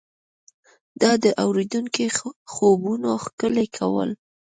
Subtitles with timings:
[1.01, 2.03] دا د اورېدونکو
[2.53, 4.09] خوبونه ښکلي کول.